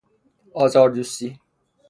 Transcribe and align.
آزاردوستی 0.53 1.39